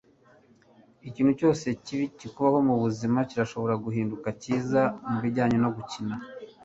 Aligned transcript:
ikintu 1.07 1.31
cyose 1.39 1.65
kibi 1.83 2.05
kikubaho 2.19 2.57
mubuzima 2.67 3.19
kirashobora 3.29 3.75
guhinduka 3.83 4.27
cyiza 4.41 4.81
mubijyanye 5.09 5.57
no 5.63 5.69
gukina 5.77 6.15